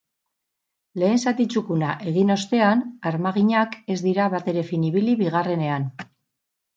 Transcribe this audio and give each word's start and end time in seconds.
Lehen 1.01 1.19
zati 1.31 1.43
txukuna 1.53 1.91
egin 2.11 2.33
ostean, 2.35 2.81
armaginak 3.11 3.77
ez 3.97 3.99
dira 4.07 4.31
batere 4.37 4.65
fin 4.71 4.87
ibili 4.89 5.15
bigarrenean. 5.21 5.87